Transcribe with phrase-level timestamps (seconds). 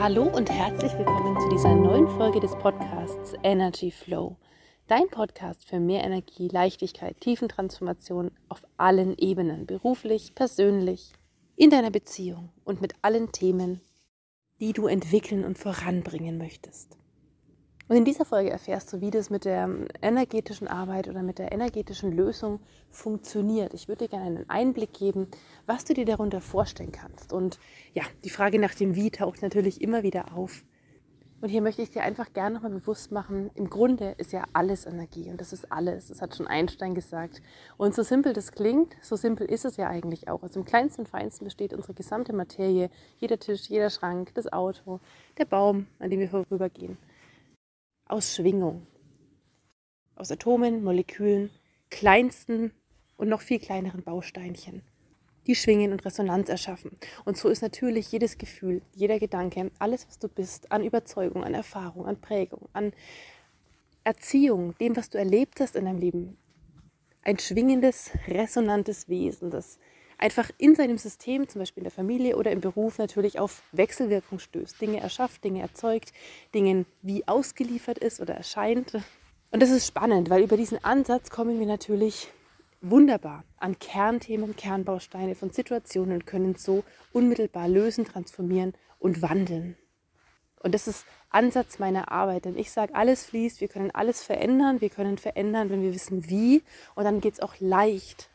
[0.00, 4.36] Hallo und herzlich willkommen zu dieser neuen Folge des Podcasts Energy Flow.
[4.86, 11.14] Dein Podcast für mehr Energie, Leichtigkeit, Tiefentransformation auf allen Ebenen, beruflich, persönlich,
[11.56, 13.80] in deiner Beziehung und mit allen Themen,
[14.60, 16.96] die du entwickeln und voranbringen möchtest.
[17.88, 19.70] Und in dieser Folge erfährst du, wie das mit der
[20.02, 23.72] energetischen Arbeit oder mit der energetischen Lösung funktioniert.
[23.72, 25.26] Ich würde dir gerne einen Einblick geben,
[25.66, 27.32] was du dir darunter vorstellen kannst.
[27.32, 27.58] Und
[27.94, 30.64] ja, die Frage nach dem Wie taucht natürlich immer wieder auf.
[31.40, 34.86] Und hier möchte ich dir einfach gerne nochmal bewusst machen, im Grunde ist ja alles
[34.86, 36.08] Energie und das ist alles.
[36.08, 37.40] Das hat schon Einstein gesagt.
[37.76, 40.42] Und so simpel das klingt, so simpel ist es ja eigentlich auch.
[40.42, 44.98] Also im kleinsten und feinsten besteht unsere gesamte Materie, jeder Tisch, jeder Schrank, das Auto,
[45.38, 46.98] der Baum, an dem wir vorübergehen
[48.08, 48.86] aus Schwingung.
[50.16, 51.50] Aus Atomen, Molekülen,
[51.90, 52.72] kleinsten
[53.16, 54.82] und noch viel kleineren Bausteinchen,
[55.46, 56.90] die schwingen und Resonanz erschaffen.
[57.24, 61.54] Und so ist natürlich jedes Gefühl, jeder Gedanke, alles, was du bist, an Überzeugung, an
[61.54, 62.92] Erfahrung, an Prägung, an
[64.04, 66.38] Erziehung, dem, was du erlebt hast in deinem Leben,
[67.22, 69.78] ein schwingendes, resonantes Wesen, das
[70.18, 74.38] einfach in seinem System, zum Beispiel in der Familie oder im Beruf, natürlich auf Wechselwirkung
[74.38, 76.12] stößt, Dinge erschafft, Dinge erzeugt,
[76.54, 78.94] Dingen wie ausgeliefert ist oder erscheint.
[79.50, 82.28] Und das ist spannend, weil über diesen Ansatz kommen wir natürlich
[82.80, 89.76] wunderbar an Kernthemen, Kernbausteine von Situationen und können so unmittelbar lösen, transformieren und wandeln.
[90.60, 94.80] Und das ist Ansatz meiner Arbeit, denn ich sage, alles fließt, wir können alles verändern,
[94.80, 96.62] wir können verändern, wenn wir wissen wie
[96.94, 98.30] und dann geht es auch leicht.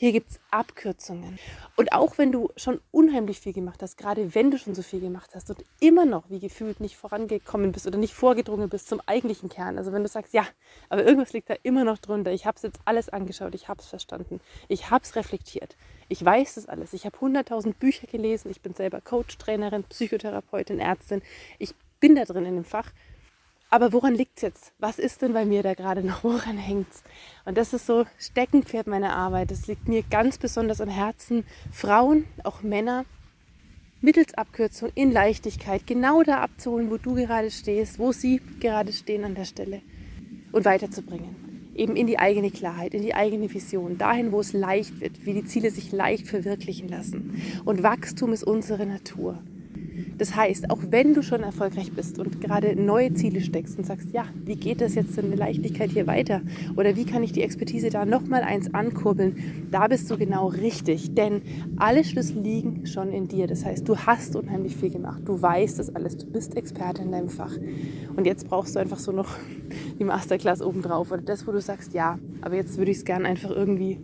[0.00, 1.40] Hier gibt es Abkürzungen.
[1.74, 5.00] Und auch wenn du schon unheimlich viel gemacht hast, gerade wenn du schon so viel
[5.00, 9.02] gemacht hast und immer noch wie gefühlt nicht vorangekommen bist oder nicht vorgedrungen bist zum
[9.06, 10.46] eigentlichen Kern, also wenn du sagst, ja,
[10.88, 13.80] aber irgendwas liegt da immer noch drunter, ich habe es jetzt alles angeschaut, ich habe
[13.80, 15.76] es verstanden, ich habe es reflektiert,
[16.08, 20.78] ich weiß das alles, ich habe 100.000 Bücher gelesen, ich bin selber Coach, Trainerin, Psychotherapeutin,
[20.78, 21.22] Ärztin,
[21.58, 22.92] ich bin da drin in dem Fach
[23.70, 24.72] aber woran liegt es jetzt?
[24.78, 26.24] Was ist denn bei mir da gerade noch?
[26.28, 27.02] Woran hängt es?
[27.44, 29.50] Und das ist so Steckenpferd meiner Arbeit.
[29.50, 31.44] Das liegt mir ganz besonders am Herzen.
[31.70, 33.04] Frauen, auch Männer,
[34.00, 39.24] mittels Abkürzung in Leichtigkeit genau da abzuholen, wo du gerade stehst, wo sie gerade stehen
[39.24, 39.82] an der Stelle
[40.52, 41.72] und weiterzubringen.
[41.74, 45.34] Eben in die eigene Klarheit, in die eigene Vision, dahin, wo es leicht wird, wie
[45.34, 47.40] die Ziele sich leicht verwirklichen lassen.
[47.64, 49.38] Und Wachstum ist unsere Natur.
[50.18, 54.08] Das heißt, auch wenn du schon erfolgreich bist und gerade neue Ziele steckst und sagst,
[54.12, 56.42] ja, wie geht das jetzt in der Leichtigkeit hier weiter?
[56.76, 59.68] Oder wie kann ich die Expertise da nochmal eins ankurbeln?
[59.70, 61.42] Da bist du genau richtig, denn
[61.76, 63.46] alle Schlüssel liegen schon in dir.
[63.46, 65.22] Das heißt, du hast unheimlich viel gemacht.
[65.24, 66.16] Du weißt das alles.
[66.16, 67.56] Du bist Experte in deinem Fach.
[68.16, 69.28] Und jetzt brauchst du einfach so noch
[70.00, 73.24] die Masterclass obendrauf oder das, wo du sagst, ja, aber jetzt würde ich es gern
[73.24, 74.00] einfach irgendwie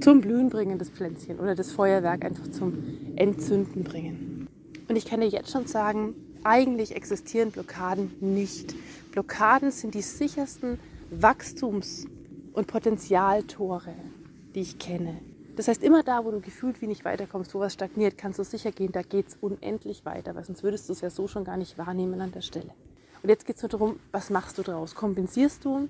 [0.00, 2.74] zum Blühen bringen, das Pflänzchen oder das Feuerwerk einfach zum
[3.14, 4.31] Entzünden bringen.
[4.88, 8.74] Und ich kann dir jetzt schon sagen, eigentlich existieren Blockaden nicht.
[9.12, 10.78] Blockaden sind die sichersten
[11.10, 12.06] Wachstums-
[12.52, 13.94] und Potenzialtore,
[14.54, 15.18] die ich kenne.
[15.56, 18.44] Das heißt, immer da, wo du gefühlt wie nicht weiterkommst, wo was stagniert, kannst du
[18.44, 21.44] sicher gehen, da geht es unendlich weiter, weil sonst würdest du es ja so schon
[21.44, 22.72] gar nicht wahrnehmen an der Stelle.
[23.22, 24.94] Und jetzt geht es nur darum, was machst du daraus?
[24.94, 25.88] Kompensierst du?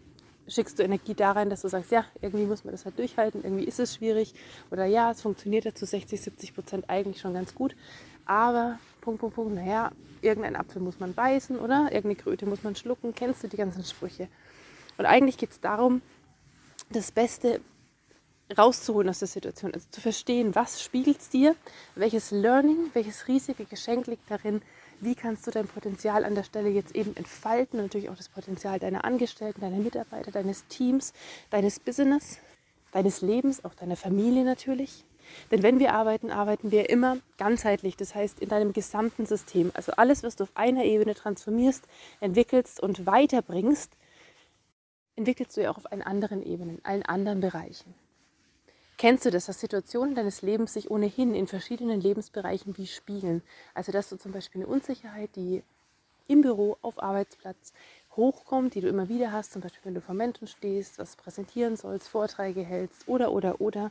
[0.49, 3.45] Schickst du Energie da rein, dass du sagst, ja, irgendwie muss man das halt durchhalten,
[3.45, 4.35] irgendwie ist es schwierig
[4.71, 7.77] oder ja, es funktioniert ja zu 60, 70 Prozent eigentlich schon ganz gut,
[8.27, 11.85] aber Punkt, Punkt, Punkt, naja, irgendein Apfel muss man beißen, oder?
[11.93, 13.15] Irgendeine Kröte muss man schlucken.
[13.15, 14.29] Kennst du die ganzen Sprüche?
[14.97, 16.03] Und eigentlich geht es darum,
[16.91, 17.61] das Beste
[18.53, 21.55] rauszuholen aus der Situation, also zu verstehen, was spiegelt es dir,
[21.95, 24.63] welches Learning, welches riesige Geschenk liegt darin,
[25.01, 28.29] wie kannst du dein Potenzial an der Stelle jetzt eben entfalten und natürlich auch das
[28.29, 31.13] Potenzial deiner Angestellten, deiner Mitarbeiter, deines Teams,
[31.51, 32.39] deines Business,
[32.93, 35.05] deines Lebens, auch deiner Familie natürlich.
[35.51, 39.71] Denn wenn wir arbeiten, arbeiten wir immer ganzheitlich, das heißt in deinem gesamten System.
[39.75, 41.85] Also alles, was du auf einer Ebene transformierst,
[42.21, 43.91] entwickelst und weiterbringst,
[45.17, 47.95] entwickelst du ja auch auf allen anderen Ebenen, allen anderen Bereichen.
[49.03, 53.43] Kennst du das, dass Situationen deines Lebens sich ohnehin in verschiedenen Lebensbereichen wie spiegeln?
[53.75, 55.65] Also dass du zum Beispiel eine Unsicherheit, die
[56.29, 57.73] im Büro, auf Arbeitsplatz
[58.15, 61.77] hochkommt, die du immer wieder hast, zum Beispiel wenn du vor Menschen stehst, was präsentieren
[61.77, 63.91] sollst, Vorträge hältst oder, oder, oder,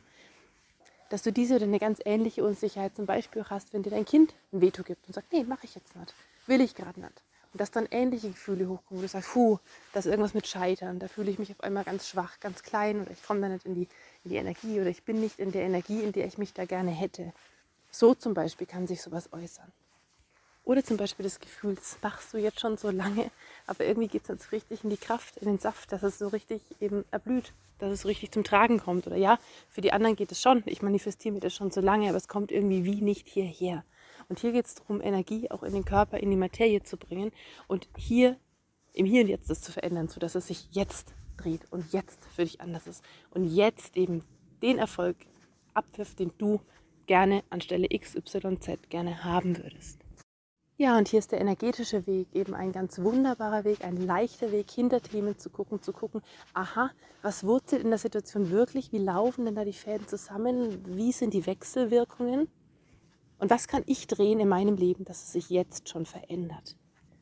[1.10, 4.32] dass du diese oder eine ganz ähnliche Unsicherheit zum Beispiel hast, wenn dir dein Kind
[4.50, 6.14] ein Veto gibt und sagt, nee, mache ich jetzt nicht,
[6.46, 7.22] will ich gerade nicht.
[7.52, 9.58] Und dass dann ähnliche Gefühle hochkommen, wo du sagst, puh,
[9.92, 13.02] das ist irgendwas mit Scheitern, da fühle ich mich auf einmal ganz schwach, ganz klein
[13.02, 13.88] oder ich komme da nicht in die,
[14.24, 16.64] in die Energie oder ich bin nicht in der Energie, in der ich mich da
[16.64, 17.32] gerne hätte.
[17.90, 19.70] So zum Beispiel kann sich sowas äußern.
[20.64, 23.30] Oder zum Beispiel das Gefühl, das machst du jetzt schon so lange,
[23.66, 26.28] aber irgendwie geht es jetzt richtig in die Kraft, in den Saft, dass es so
[26.28, 29.06] richtig eben erblüht, dass es so richtig zum Tragen kommt.
[29.06, 29.38] Oder ja,
[29.68, 30.62] für die anderen geht es schon.
[30.66, 33.84] Ich manifestiere mir das schon so lange, aber es kommt irgendwie wie nicht hierher.
[34.28, 37.32] Und hier geht es darum, Energie auch in den Körper, in die Materie zu bringen
[37.68, 38.36] und hier
[38.92, 42.44] im Hier und Jetzt das zu verändern, sodass es sich jetzt dreht und jetzt für
[42.44, 43.02] dich anders ist.
[43.30, 44.22] Und jetzt eben
[44.62, 45.16] den Erfolg
[45.74, 46.60] abwirft, den du
[47.06, 49.98] gerne anstelle XYZ gerne haben würdest.
[50.78, 54.70] Ja, und hier ist der energetische Weg eben ein ganz wunderbarer Weg, ein leichter Weg,
[54.70, 56.22] hinter Themen zu gucken, zu gucken,
[56.54, 56.90] aha,
[57.22, 61.34] was wurzelt in der Situation wirklich, wie laufen denn da die Fäden zusammen, wie sind
[61.34, 62.48] die Wechselwirkungen
[63.42, 66.76] und was kann ich drehen in meinem Leben, dass es sich jetzt schon verändert.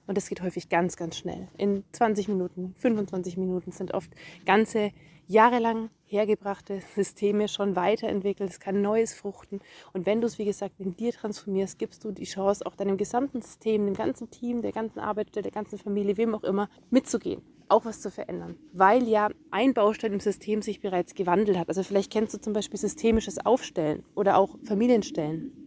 [0.06, 1.49] Und das geht häufig ganz, ganz schnell.
[1.56, 4.11] In 20 Minuten, 25 Minuten sind oft
[4.44, 4.93] ganze
[5.28, 8.50] jahrelang hergebrachte Systeme schon weiterentwickelt.
[8.50, 9.61] Es kann Neues fruchten.
[9.94, 12.99] Und wenn du es, wie gesagt, in dir transformierst, gibst du die Chance, auch deinem
[12.99, 17.40] gesamten System, dem ganzen Team, der ganzen Arbeitsstelle, der ganzen Familie, wem auch immer, mitzugehen
[17.70, 21.69] auch was zu verändern, weil ja ein Baustein im System sich bereits gewandelt hat.
[21.69, 25.59] Also vielleicht kennst du zum Beispiel systemisches Aufstellen oder auch Familienstellen.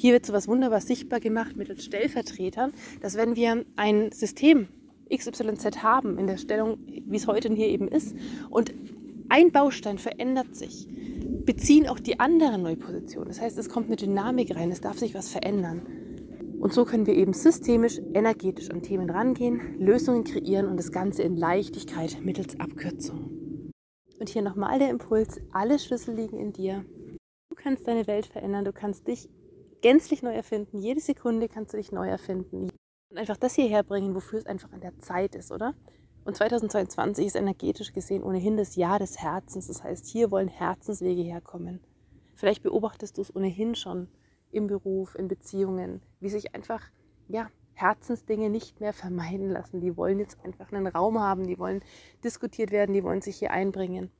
[0.00, 4.68] Hier wird so was wunderbar sichtbar gemacht mittels Stellvertretern, dass wenn wir ein System
[5.14, 8.16] XYZ haben in der Stellung, wie es heute hier eben ist,
[8.48, 8.72] und
[9.28, 10.88] ein Baustein verändert sich,
[11.44, 13.28] beziehen auch die anderen neue Positionen.
[13.28, 15.82] Das heißt, es kommt eine Dynamik rein, es darf sich was verändern.
[16.58, 21.24] Und so können wir eben systemisch, energetisch an Themen rangehen, Lösungen kreieren und das Ganze
[21.24, 23.72] in Leichtigkeit mittels Abkürzung.
[24.18, 26.86] Und hier nochmal der Impuls, alle Schlüssel liegen in dir.
[27.50, 29.28] Du kannst deine Welt verändern, du kannst dich
[29.80, 30.78] gänzlich neu erfinden.
[30.78, 32.70] Jede Sekunde kannst du dich neu erfinden.
[33.10, 35.74] Und einfach das hierher bringen, wofür es einfach an der Zeit ist, oder?
[36.24, 39.66] Und 2022 ist energetisch gesehen ohnehin das Jahr des Herzens.
[39.66, 41.80] Das heißt, hier wollen Herzenswege herkommen.
[42.34, 44.08] Vielleicht beobachtest du es ohnehin schon
[44.50, 46.82] im Beruf, in Beziehungen, wie sich einfach,
[47.28, 49.80] ja, Herzensdinge nicht mehr vermeiden lassen.
[49.80, 51.82] Die wollen jetzt einfach einen Raum haben, die wollen
[52.22, 54.10] diskutiert werden, die wollen sich hier einbringen.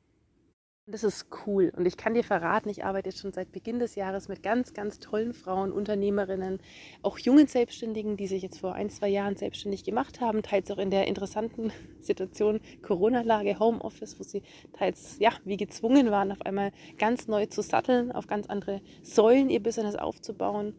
[0.90, 1.72] Das ist cool.
[1.76, 4.74] Und ich kann dir verraten, ich arbeite jetzt schon seit Beginn des Jahres mit ganz,
[4.74, 6.58] ganz tollen Frauen, Unternehmerinnen,
[7.02, 10.78] auch jungen Selbstständigen, die sich jetzt vor ein, zwei Jahren selbstständig gemacht haben, teils auch
[10.78, 14.42] in der interessanten Situation Corona-Lage, Homeoffice, wo sie
[14.72, 19.48] teils, ja, wie gezwungen waren, auf einmal ganz neu zu satteln, auf ganz andere Säulen
[19.48, 20.74] ihr Business aufzubauen,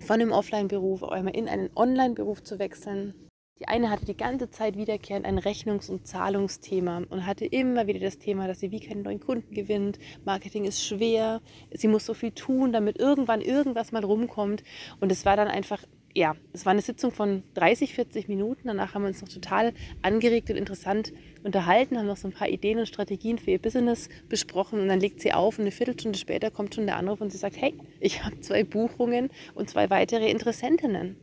[0.00, 3.12] von einem Offline-Beruf auf einmal in einen Online-Beruf zu wechseln
[3.60, 8.00] die eine hatte die ganze Zeit wiederkehrend ein Rechnungs- und Zahlungsthema und hatte immer wieder
[8.00, 10.00] das Thema, dass sie wie keinen neuen Kunden gewinnt.
[10.24, 11.40] Marketing ist schwer,
[11.72, 14.64] sie muss so viel tun, damit irgendwann irgendwas mal rumkommt.
[14.98, 15.84] Und es war dann einfach
[16.16, 18.68] ja, es war eine Sitzung von 30, 40 Minuten.
[18.68, 21.12] Danach haben wir uns noch total angeregt und interessant
[21.42, 25.00] unterhalten, haben noch so ein paar Ideen und Strategien für ihr Business besprochen und dann
[25.00, 27.74] legt sie auf und eine Viertelstunde später kommt schon der Anruf und sie sagt, hey,
[27.98, 31.16] ich habe zwei Buchungen und zwei weitere Interessentinnen.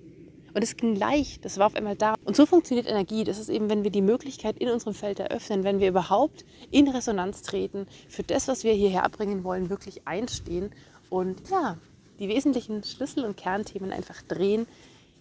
[0.54, 2.16] Und es ging leicht, das war auf einmal da.
[2.32, 3.26] Und so funktioniert Energie.
[3.26, 6.88] Das ist eben, wenn wir die Möglichkeit in unserem Feld eröffnen, wenn wir überhaupt in
[6.88, 10.72] Resonanz treten, für das, was wir hierher bringen wollen, wirklich einstehen
[11.10, 11.78] und ja,
[12.20, 14.66] die wesentlichen Schlüssel- und Kernthemen einfach drehen,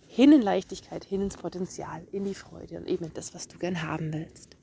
[0.07, 3.59] hin in Leichtigkeit, hin ins Potenzial, in die Freude und eben in das, was du
[3.59, 4.57] gern haben willst.